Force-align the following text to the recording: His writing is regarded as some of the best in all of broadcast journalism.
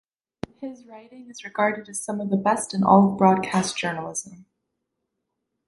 His 0.59 0.87
writing 0.87 1.29
is 1.29 1.43
regarded 1.43 1.87
as 1.87 2.03
some 2.03 2.19
of 2.21 2.31
the 2.31 2.35
best 2.35 2.73
in 2.73 2.83
all 2.83 3.11
of 3.11 3.19
broadcast 3.19 3.77
journalism. 3.77 4.47